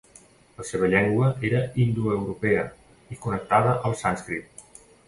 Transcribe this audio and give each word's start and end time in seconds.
La 0.61 0.63
seva 0.69 0.89
llengua 0.93 1.29
era 1.51 1.61
indoeuropea 1.85 2.65
i 3.17 3.21
connectada 3.27 3.79
al 3.91 3.99
sànscrit. 4.05 4.71